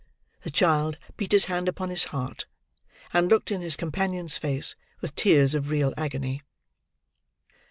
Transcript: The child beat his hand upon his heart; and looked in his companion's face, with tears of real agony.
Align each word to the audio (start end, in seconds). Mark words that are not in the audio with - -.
The 0.41 0.49
child 0.49 0.97
beat 1.15 1.31
his 1.31 1.45
hand 1.45 1.69
upon 1.69 1.91
his 1.91 2.05
heart; 2.05 2.47
and 3.13 3.29
looked 3.29 3.51
in 3.51 3.61
his 3.61 3.75
companion's 3.75 4.35
face, 4.35 4.75
with 4.99 5.13
tears 5.15 5.53
of 5.53 5.69
real 5.69 5.93
agony. 5.95 6.41